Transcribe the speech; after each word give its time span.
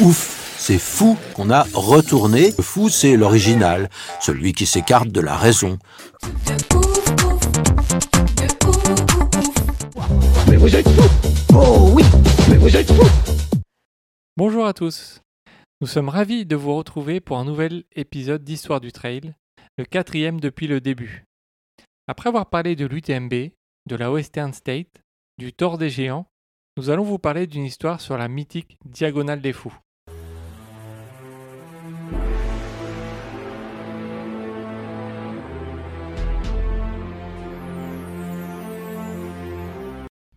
Ouf, 0.00 0.54
c'est 0.58 0.78
fou 0.78 1.16
qu'on 1.34 1.48
a 1.48 1.62
retourné. 1.72 2.52
Le 2.58 2.62
fou, 2.62 2.90
c'est 2.90 3.16
l'original, 3.16 3.88
celui 4.20 4.52
qui 4.52 4.66
s'écarte 4.66 5.08
de 5.08 5.22
la 5.22 5.34
raison. 5.34 5.78
Mais 10.50 10.56
vous 10.56 10.76
êtes 10.76 10.86
fous 10.86 11.30
Oh 11.54 11.92
oui 11.94 12.02
Mais 12.50 12.58
vous 12.58 12.76
êtes 12.76 12.92
fous 12.92 13.08
Bonjour 14.36 14.66
à 14.66 14.74
tous. 14.74 15.22
Nous 15.80 15.86
sommes 15.86 16.10
ravis 16.10 16.44
de 16.44 16.56
vous 16.56 16.76
retrouver 16.76 17.20
pour 17.20 17.38
un 17.38 17.46
nouvel 17.46 17.84
épisode 17.94 18.44
d'Histoire 18.44 18.82
du 18.82 18.92
Trail, 18.92 19.32
le 19.78 19.86
quatrième 19.86 20.40
depuis 20.40 20.66
le 20.66 20.82
début. 20.82 21.24
Après 22.06 22.28
avoir 22.28 22.50
parlé 22.50 22.76
de 22.76 22.84
l'UTMB, 22.84 23.32
de 23.32 23.96
la 23.96 24.12
Western 24.12 24.52
State, 24.52 25.00
du 25.38 25.54
Tour 25.54 25.78
des 25.78 25.88
Géants, 25.88 26.26
nous 26.76 26.90
allons 26.90 27.04
vous 27.04 27.18
parler 27.18 27.46
d'une 27.46 27.64
histoire 27.64 28.02
sur 28.02 28.18
la 28.18 28.28
mythique 28.28 28.76
Diagonale 28.84 29.40
des 29.40 29.54
Fous. 29.54 29.72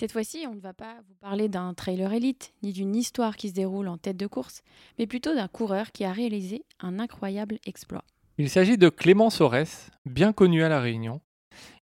Cette 0.00 0.12
fois-ci, 0.12 0.46
on 0.48 0.54
ne 0.54 0.60
va 0.60 0.72
pas 0.72 0.94
vous 1.06 1.14
parler 1.20 1.50
d'un 1.50 1.74
trailer 1.74 2.10
élite, 2.14 2.54
ni 2.62 2.72
d'une 2.72 2.96
histoire 2.96 3.36
qui 3.36 3.50
se 3.50 3.52
déroule 3.52 3.86
en 3.86 3.98
tête 3.98 4.16
de 4.16 4.26
course, 4.26 4.62
mais 4.98 5.06
plutôt 5.06 5.34
d'un 5.34 5.46
coureur 5.46 5.92
qui 5.92 6.06
a 6.06 6.12
réalisé 6.12 6.64
un 6.78 6.98
incroyable 6.98 7.58
exploit. 7.66 8.02
Il 8.38 8.48
s'agit 8.48 8.78
de 8.78 8.88
Clément 8.88 9.28
Sorès, 9.28 9.90
bien 10.06 10.32
connu 10.32 10.64
à 10.64 10.70
La 10.70 10.80
Réunion. 10.80 11.20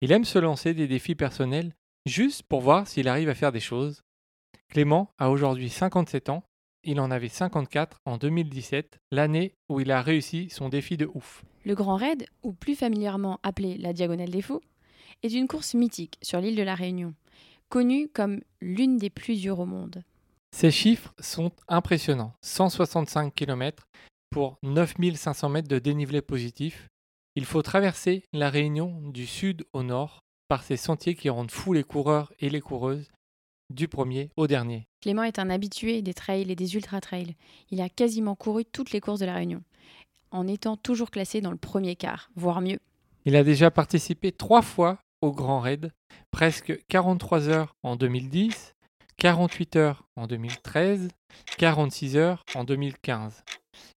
Il 0.01 0.13
aime 0.13 0.25
se 0.25 0.39
lancer 0.39 0.73
des 0.73 0.89
défis 0.89 1.15
personnels 1.15 1.75
juste 2.07 2.43
pour 2.45 2.63
voir 2.63 2.89
s'il 2.89 3.07
arrive 3.07 3.29
à 3.29 3.35
faire 3.35 3.53
des 3.53 3.61
choses. 3.61 4.01
Clément 4.71 5.11
a 5.19 5.29
aujourd'hui 5.29 5.69
57 5.69 6.31
ans. 6.31 6.43
Il 6.85 7.01
en 7.01 7.11
avait 7.11 7.29
54 7.29 8.01
en 8.07 8.17
2017, 8.17 8.99
l'année 9.11 9.53
où 9.69 9.79
il 9.81 9.91
a 9.91 10.01
réussi 10.01 10.49
son 10.49 10.71
défi 10.71 10.97
de 10.97 11.07
ouf. 11.13 11.45
Le 11.67 11.75
Grand 11.75 11.97
Raid, 11.97 12.25
ou 12.43 12.55
plus 12.55 12.77
familièrement 12.77 13.41
appelé 13.43 13.77
la 13.77 13.93
Diagonale 13.93 14.31
des 14.31 14.41
Fous, 14.41 14.63
est 15.23 15.35
une 15.35 15.49
course 15.49 15.75
mythique 15.75 16.19
sur 16.23 16.41
l'île 16.41 16.57
de 16.57 16.63
la 16.63 16.75
Réunion, 16.75 17.15
connue 17.69 18.09
comme 18.09 18.41
l'une 18.61 18.97
des 18.97 19.11
plus 19.11 19.41
dures 19.41 19.61
au 19.61 19.67
monde. 19.67 20.03
Ces 20.57 20.71
chiffres 20.71 21.15
sont 21.19 21.53
impressionnants. 21.69 22.35
165 22.43 23.35
km 23.35 23.89
pour 24.31 24.59
9500 24.63 25.49
mètres 25.49 25.69
de 25.69 25.79
dénivelé 25.79 26.23
positif. 26.23 26.89
Il 27.35 27.45
faut 27.45 27.63
traverser 27.63 28.23
la 28.33 28.49
Réunion 28.49 29.01
du 29.11 29.27
sud 29.27 29.67
au 29.73 29.83
nord 29.83 30.25
par 30.49 30.63
ces 30.63 30.77
sentiers 30.77 31.15
qui 31.15 31.29
rendent 31.29 31.51
fous 31.51 31.73
les 31.73 31.85
coureurs 31.85 32.33
et 32.39 32.49
les 32.49 32.61
coureuses 32.61 33.09
du 33.71 33.89
premier 33.89 34.31
au 34.37 34.47
dernier. 34.47 34.87
Clément 35.01 35.25
est 35.25 35.39
un 35.39 35.51
habitué 35.51 36.03
des 36.03 36.15
trails 36.15 36.51
et 36.51 36.57
des 36.57 36.75
ultra-trails. 36.77 37.35
Il 37.71 37.81
a 37.81 37.89
quasiment 37.89 38.37
couru 38.37 38.65
toutes 38.65 38.93
les 38.93 39.01
courses 39.01 39.21
de 39.21 39.27
la 39.27 39.35
Réunion, 39.35 39.63
en 40.31 40.47
étant 40.47 40.77
toujours 40.77 41.11
classé 41.11 41.41
dans 41.41 41.51
le 41.51 41.57
premier 41.57 41.97
quart, 41.97 42.31
voire 42.37 42.61
mieux. 42.61 42.79
Il 43.25 43.35
a 43.35 43.43
déjà 43.43 43.71
participé 43.71 44.31
trois 44.31 44.63
fois 44.63 44.99
au 45.27 45.33
Grand 45.33 45.61
Raid, 45.61 45.93
presque 46.31 46.79
43 46.89 47.49
heures 47.49 47.75
en 47.83 47.97
2010, 47.97 48.75
48 49.19 49.77
heures 49.77 50.05
en 50.15 50.27
2013, 50.27 51.09
46 51.59 52.17
heures 52.17 52.45
en 52.55 52.65
2015. 52.65 53.43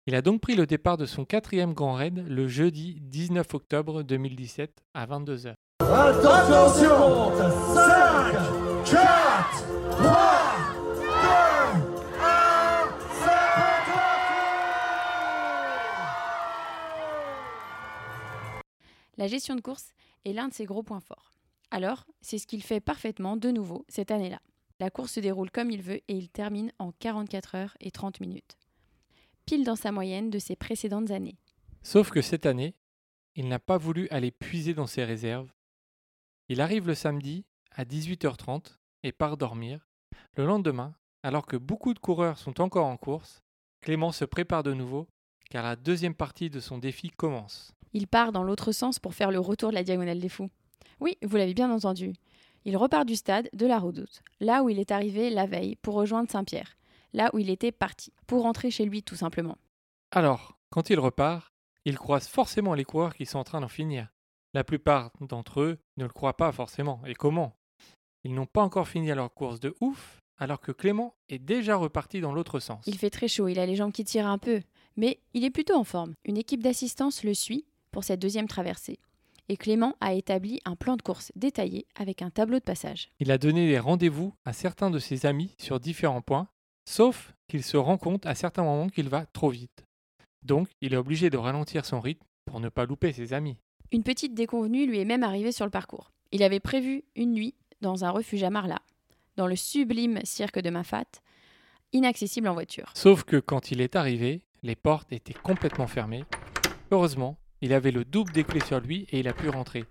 Il 0.07 0.15
a 0.15 0.21
donc 0.21 0.41
pris 0.41 0.55
le 0.55 0.65
départ 0.65 0.97
de 0.97 1.05
son 1.05 1.23
quatrième 1.25 1.73
Grand 1.73 1.93
Raid 1.93 2.25
le 2.27 2.47
jeudi 2.47 2.97
19 3.01 3.53
octobre 3.53 4.01
2017 4.03 4.71
à 4.95 5.05
22h. 5.05 5.53
Attention 5.81 7.31
5, 7.75 8.33
4, 8.85 9.65
3, 9.91 10.01
2, 10.01 10.07
1, 12.25 12.29
La 19.17 19.27
gestion 19.27 19.55
de 19.55 19.61
course 19.61 19.93
est 20.25 20.33
l'un 20.33 20.47
de 20.47 20.53
ses 20.53 20.65
gros 20.65 20.83
points 20.83 20.99
forts. 20.99 21.31
Alors, 21.71 22.05
c'est 22.21 22.37
ce 22.37 22.47
qu'il 22.47 22.63
fait 22.63 22.79
parfaitement 22.79 23.37
de 23.37 23.51
nouveau 23.51 23.85
cette 23.87 24.11
année-là. 24.11 24.41
La 24.79 24.89
course 24.89 25.13
se 25.13 25.19
déroule 25.19 25.51
comme 25.51 25.71
il 25.71 25.81
veut 25.81 26.01
et 26.07 26.15
il 26.15 26.29
termine 26.29 26.71
en 26.79 26.91
44 26.91 27.55
heures 27.55 27.77
et 27.79 27.91
30 27.91 28.21
minutes. 28.21 28.57
Pile 29.45 29.65
dans 29.65 29.75
sa 29.75 29.91
moyenne 29.91 30.29
de 30.29 30.39
ses 30.39 30.55
précédentes 30.55 31.11
années. 31.11 31.37
Sauf 31.83 32.11
que 32.11 32.21
cette 32.21 32.45
année, 32.45 32.75
il 33.35 33.47
n'a 33.47 33.59
pas 33.59 33.77
voulu 33.77 34.07
aller 34.09 34.31
puiser 34.31 34.73
dans 34.73 34.87
ses 34.87 35.03
réserves. 35.03 35.51
Il 36.47 36.61
arrive 36.61 36.87
le 36.87 36.95
samedi 36.95 37.45
à 37.71 37.83
18h30 37.83 38.77
et 39.03 39.11
part 39.11 39.37
dormir. 39.37 39.87
Le 40.35 40.45
lendemain, 40.45 40.95
alors 41.23 41.45
que 41.45 41.57
beaucoup 41.57 41.93
de 41.93 41.99
coureurs 41.99 42.37
sont 42.37 42.61
encore 42.61 42.87
en 42.87 42.97
course, 42.97 43.43
Clément 43.81 44.11
se 44.11 44.25
prépare 44.25 44.63
de 44.63 44.73
nouveau 44.73 45.07
car 45.49 45.63
la 45.63 45.75
deuxième 45.75 46.15
partie 46.15 46.49
de 46.49 46.59
son 46.59 46.77
défi 46.77 47.09
commence. 47.09 47.73
Il 47.93 48.07
part 48.07 48.31
dans 48.31 48.43
l'autre 48.43 48.71
sens 48.71 48.99
pour 48.99 49.13
faire 49.13 49.31
le 49.31 49.39
retour 49.39 49.69
de 49.69 49.75
la 49.75 49.83
Diagonale 49.83 50.19
des 50.19 50.29
Fous. 50.29 50.49
Oui, 50.99 51.17
vous 51.23 51.37
l'avez 51.37 51.53
bien 51.53 51.71
entendu. 51.71 52.13
Il 52.65 52.77
repart 52.77 53.05
du 53.05 53.15
stade 53.15 53.49
de 53.53 53.65
la 53.65 53.79
Redoute, 53.79 54.21
là 54.39 54.63
où 54.63 54.69
il 54.69 54.79
est 54.79 54.91
arrivé 54.91 55.29
la 55.29 55.45
veille 55.45 55.75
pour 55.77 55.95
rejoindre 55.95 56.29
Saint-Pierre, 56.29 56.77
là 57.13 57.29
où 57.33 57.39
il 57.39 57.49
était 57.49 57.71
parti, 57.71 58.11
pour 58.27 58.43
rentrer 58.43 58.69
chez 58.69 58.85
lui 58.85 59.01
tout 59.01 59.15
simplement. 59.15 59.57
Alors, 60.11 60.57
quand 60.69 60.89
il 60.89 60.99
repart, 60.99 61.53
il 61.85 61.97
croise 61.97 62.27
forcément 62.27 62.73
les 62.73 62.83
coureurs 62.83 63.15
qui 63.15 63.25
sont 63.25 63.39
en 63.39 63.43
train 63.43 63.61
d'en 63.61 63.69
finir. 63.69 64.09
La 64.53 64.63
plupart 64.63 65.11
d'entre 65.21 65.61
eux 65.61 65.77
ne 65.97 66.03
le 66.03 66.09
croient 66.09 66.35
pas 66.35 66.51
forcément. 66.51 67.01
Et 67.05 67.13
comment? 67.13 67.55
Ils 68.23 68.33
n'ont 68.33 68.45
pas 68.45 68.63
encore 68.63 68.87
fini 68.87 69.07
leur 69.07 69.33
course 69.33 69.59
de 69.59 69.75
ouf, 69.79 70.19
alors 70.37 70.59
que 70.59 70.71
Clément 70.71 71.15
est 71.29 71.39
déjà 71.39 71.75
reparti 71.75 72.19
dans 72.19 72.33
l'autre 72.33 72.59
sens. 72.59 72.83
Il 72.87 72.97
fait 72.97 73.09
très 73.09 73.27
chaud, 73.27 73.47
il 73.47 73.59
a 73.59 73.65
les 73.65 73.75
jambes 73.75 73.91
qui 73.91 74.03
tirent 74.03 74.27
un 74.27 74.37
peu, 74.37 74.61
mais 74.97 75.19
il 75.33 75.45
est 75.45 75.49
plutôt 75.49 75.75
en 75.75 75.83
forme. 75.83 76.13
Une 76.25 76.37
équipe 76.37 76.63
d'assistance 76.63 77.23
le 77.23 77.33
suit 77.33 77.65
pour 77.91 78.03
cette 78.03 78.21
deuxième 78.21 78.47
traversée. 78.47 78.99
Et 79.47 79.57
Clément 79.57 79.95
a 79.99 80.13
établi 80.13 80.59
un 80.65 80.75
plan 80.75 80.95
de 80.95 81.01
course 81.01 81.31
détaillé 81.35 81.87
avec 81.95 82.21
un 82.21 82.29
tableau 82.29 82.59
de 82.59 82.63
passage. 82.63 83.09
Il 83.19 83.31
a 83.31 83.39
donné 83.39 83.67
des 83.67 83.79
rendez-vous 83.79 84.33
à 84.45 84.53
certains 84.53 84.91
de 84.91 84.99
ses 84.99 85.25
amis 85.25 85.55
sur 85.57 85.79
différents 85.79 86.21
points, 86.21 86.47
sauf 86.85 87.33
qu'il 87.47 87.63
se 87.63 87.77
rend 87.77 87.97
compte 87.97 88.27
à 88.27 88.35
certains 88.35 88.63
moments 88.63 88.89
qu'il 88.89 89.09
va 89.09 89.25
trop 89.25 89.49
vite. 89.49 89.85
Donc, 90.43 90.69
il 90.81 90.93
est 90.93 90.97
obligé 90.97 91.31
de 91.31 91.37
ralentir 91.37 91.83
son 91.83 91.99
rythme 91.99 92.25
pour 92.45 92.59
ne 92.59 92.69
pas 92.69 92.85
louper 92.85 93.11
ses 93.11 93.33
amis. 93.33 93.57
Une 93.91 94.03
petite 94.03 94.35
déconvenue 94.35 94.85
lui 94.85 94.99
est 94.99 95.05
même 95.05 95.23
arrivée 95.23 95.51
sur 95.51 95.65
le 95.65 95.71
parcours. 95.71 96.11
Il 96.31 96.43
avait 96.43 96.59
prévu 96.59 97.03
une 97.15 97.33
nuit 97.33 97.55
dans 97.81 98.05
un 98.05 98.11
refuge 98.11 98.43
à 98.43 98.51
Marla, 98.51 98.79
dans 99.35 99.47
le 99.47 99.55
sublime 99.55 100.19
cirque 100.25 100.59
de 100.59 100.69
Mafat, 100.69 101.05
inaccessible 101.91 102.47
en 102.47 102.53
voiture. 102.53 102.91
Sauf 102.93 103.23
que 103.23 103.37
quand 103.37 103.71
il 103.71 103.81
est 103.81 103.95
arrivé, 103.95 104.43
les 104.61 104.75
portes 104.75 105.11
étaient 105.11 105.33
complètement 105.33 105.87
fermées. 105.87 106.23
Heureusement, 106.91 107.38
il 107.61 107.73
avait 107.73 107.91
le 107.91 108.05
double 108.05 108.31
des 108.31 108.43
clés 108.43 108.63
sur 108.65 108.79
lui 108.79 109.07
et 109.11 109.19
il 109.19 109.27
a 109.27 109.33
pu 109.33 109.49
rentrer. 109.49 109.85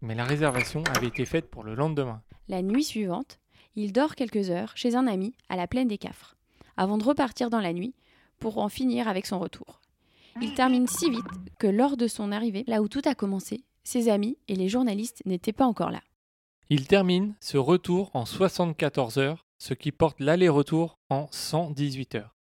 Mais 0.00 0.14
la 0.14 0.24
réservation 0.24 0.82
avait 0.96 1.08
été 1.08 1.24
faite 1.24 1.50
pour 1.50 1.64
le 1.64 1.74
lendemain. 1.74 2.22
La 2.48 2.62
nuit 2.62 2.84
suivante, 2.84 3.38
il 3.76 3.92
dort 3.92 4.14
quelques 4.14 4.50
heures 4.50 4.72
chez 4.76 4.94
un 4.94 5.06
ami 5.06 5.34
à 5.48 5.56
la 5.56 5.66
plaine 5.66 5.88
des 5.88 5.98
Cafres, 5.98 6.36
avant 6.76 6.98
de 6.98 7.04
repartir 7.04 7.50
dans 7.50 7.60
la 7.60 7.72
nuit 7.72 7.94
pour 8.38 8.58
en 8.58 8.68
finir 8.68 9.08
avec 9.08 9.26
son 9.26 9.38
retour. 9.38 9.80
Il 10.40 10.54
termine 10.54 10.86
si 10.86 11.10
vite 11.10 11.24
que 11.58 11.66
lors 11.66 11.96
de 11.96 12.06
son 12.06 12.30
arrivée, 12.30 12.64
là 12.66 12.80
où 12.80 12.88
tout 12.88 13.02
a 13.04 13.14
commencé, 13.14 13.64
ses 13.82 14.08
amis 14.08 14.38
et 14.46 14.54
les 14.54 14.68
journalistes 14.68 15.22
n'étaient 15.26 15.52
pas 15.52 15.66
encore 15.66 15.90
là. 15.90 16.00
Il 16.70 16.86
termine 16.86 17.34
ce 17.40 17.56
retour 17.56 18.10
en 18.14 18.24
74 18.24 19.18
heures, 19.18 19.46
ce 19.58 19.74
qui 19.74 19.90
porte 19.90 20.20
l'aller-retour 20.20 20.98
en 21.10 21.26
118 21.30 22.14
heures, 22.14 22.36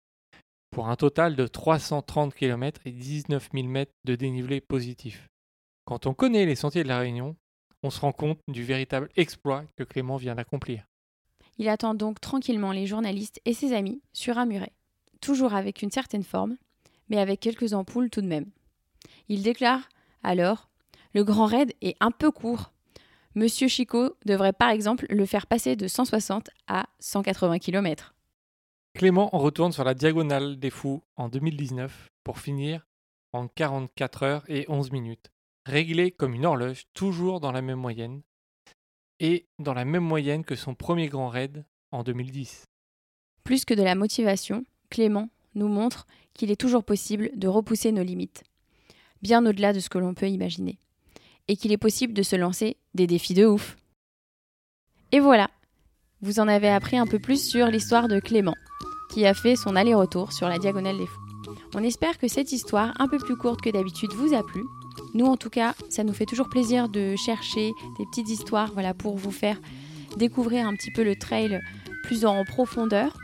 pour 0.76 0.90
un 0.90 0.96
total 0.96 1.36
de 1.36 1.46
330 1.46 2.34
km 2.34 2.82
et 2.84 2.90
19 2.90 3.48
000 3.54 3.66
mètres 3.66 3.94
de 4.04 4.14
dénivelé 4.14 4.60
positif. 4.60 5.26
Quand 5.86 6.04
on 6.04 6.12
connaît 6.12 6.44
les 6.44 6.54
sentiers 6.54 6.82
de 6.82 6.88
la 6.88 6.98
Réunion, 6.98 7.34
on 7.82 7.88
se 7.88 7.98
rend 7.98 8.12
compte 8.12 8.38
du 8.46 8.62
véritable 8.62 9.08
exploit 9.16 9.64
que 9.76 9.84
Clément 9.84 10.18
vient 10.18 10.34
d'accomplir. 10.34 10.84
Il 11.56 11.70
attend 11.70 11.94
donc 11.94 12.20
tranquillement 12.20 12.72
les 12.72 12.86
journalistes 12.86 13.40
et 13.46 13.54
ses 13.54 13.72
amis 13.72 14.02
sur 14.12 14.36
un 14.36 14.44
muret, 14.44 14.74
toujours 15.22 15.54
avec 15.54 15.80
une 15.80 15.90
certaine 15.90 16.22
forme, 16.22 16.58
mais 17.08 17.16
avec 17.16 17.40
quelques 17.40 17.72
ampoules 17.72 18.10
tout 18.10 18.20
de 18.20 18.26
même. 18.26 18.50
Il 19.30 19.42
déclare 19.42 19.88
alors 20.22 20.68
Le 21.14 21.24
grand 21.24 21.46
raid 21.46 21.72
est 21.80 21.96
un 22.00 22.10
peu 22.10 22.30
court, 22.30 22.70
Monsieur 23.34 23.68
Chico 23.68 24.16
devrait 24.26 24.54
par 24.54 24.68
exemple 24.70 25.06
le 25.08 25.24
faire 25.24 25.46
passer 25.46 25.74
de 25.74 25.88
160 25.88 26.50
à 26.68 26.86
180 27.00 27.60
km. 27.60 28.14
Clément 28.96 29.28
retourne 29.34 29.72
sur 29.72 29.84
la 29.84 29.92
diagonale 29.92 30.58
des 30.58 30.70
fous 30.70 31.02
en 31.16 31.28
2019 31.28 32.08
pour 32.24 32.38
finir 32.38 32.86
en 33.34 33.46
44 33.46 34.22
heures 34.22 34.44
et 34.48 34.64
11 34.70 34.90
minutes, 34.90 35.30
réglé 35.66 36.10
comme 36.10 36.32
une 36.32 36.46
horloge, 36.46 36.84
toujours 36.94 37.40
dans 37.40 37.52
la 37.52 37.60
même 37.60 37.78
moyenne, 37.78 38.22
et 39.20 39.44
dans 39.58 39.74
la 39.74 39.84
même 39.84 40.02
moyenne 40.02 40.46
que 40.46 40.56
son 40.56 40.74
premier 40.74 41.08
grand 41.08 41.28
raid 41.28 41.66
en 41.92 42.04
2010. 42.04 42.64
Plus 43.44 43.66
que 43.66 43.74
de 43.74 43.82
la 43.82 43.94
motivation, 43.94 44.64
Clément 44.88 45.28
nous 45.54 45.68
montre 45.68 46.06
qu'il 46.32 46.50
est 46.50 46.58
toujours 46.58 46.82
possible 46.82 47.28
de 47.34 47.48
repousser 47.48 47.92
nos 47.92 48.02
limites, 48.02 48.44
bien 49.20 49.44
au-delà 49.44 49.74
de 49.74 49.80
ce 49.80 49.90
que 49.90 49.98
l'on 49.98 50.14
peut 50.14 50.30
imaginer, 50.30 50.78
et 51.48 51.56
qu'il 51.56 51.72
est 51.72 51.76
possible 51.76 52.14
de 52.14 52.22
se 52.22 52.36
lancer 52.36 52.78
des 52.94 53.06
défis 53.06 53.34
de 53.34 53.44
ouf. 53.44 53.76
Et 55.12 55.20
voilà, 55.20 55.50
vous 56.22 56.40
en 56.40 56.48
avez 56.48 56.70
appris 56.70 56.96
un 56.96 57.06
peu 57.06 57.18
plus 57.18 57.46
sur 57.46 57.66
l'histoire 57.66 58.08
de 58.08 58.20
Clément, 58.20 58.56
qui 59.10 59.26
a 59.26 59.34
fait 59.34 59.56
son 59.56 59.76
aller-retour 59.76 60.32
sur 60.32 60.48
la 60.48 60.58
diagonale 60.58 60.98
des 60.98 61.06
fous. 61.06 61.20
On 61.74 61.82
espère 61.82 62.18
que 62.18 62.28
cette 62.28 62.52
histoire, 62.52 62.92
un 62.98 63.08
peu 63.08 63.18
plus 63.18 63.36
courte 63.36 63.60
que 63.60 63.70
d'habitude, 63.70 64.12
vous 64.12 64.34
a 64.34 64.42
plu. 64.42 64.64
Nous, 65.14 65.26
en 65.26 65.36
tout 65.36 65.50
cas, 65.50 65.74
ça 65.90 66.04
nous 66.04 66.12
fait 66.12 66.26
toujours 66.26 66.48
plaisir 66.48 66.88
de 66.88 67.14
chercher 67.16 67.72
des 67.98 68.06
petites 68.06 68.28
histoires 68.28 68.70
voilà, 68.72 68.94
pour 68.94 69.16
vous 69.16 69.30
faire 69.30 69.58
découvrir 70.16 70.66
un 70.66 70.74
petit 70.74 70.90
peu 70.90 71.04
le 71.04 71.16
trail 71.16 71.60
plus 72.04 72.24
en 72.24 72.44
profondeur. 72.44 73.16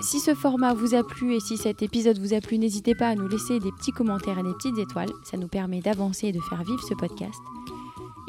Si 0.00 0.20
ce 0.20 0.34
format 0.34 0.74
vous 0.74 0.94
a 0.94 1.02
plu 1.02 1.34
et 1.34 1.40
si 1.40 1.56
cet 1.56 1.82
épisode 1.82 2.18
vous 2.18 2.34
a 2.34 2.40
plu, 2.40 2.58
n'hésitez 2.58 2.94
pas 2.94 3.08
à 3.08 3.14
nous 3.14 3.26
laisser 3.26 3.58
des 3.58 3.72
petits 3.72 3.92
commentaires 3.92 4.38
et 4.38 4.42
des 4.42 4.52
petites 4.52 4.78
étoiles. 4.78 5.10
Ça 5.24 5.36
nous 5.36 5.48
permet 5.48 5.80
d'avancer 5.80 6.28
et 6.28 6.32
de 6.32 6.40
faire 6.40 6.62
vivre 6.62 6.82
ce 6.82 6.94
podcast. 6.94 7.40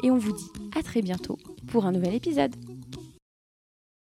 Et 0.02 0.10
on 0.10 0.18
vous 0.18 0.32
dit 0.32 0.50
à 0.76 0.82
très 0.82 1.02
bientôt 1.02 1.38
pour 1.68 1.86
un 1.86 1.92
nouvel 1.92 2.14
épisode. 2.14 2.54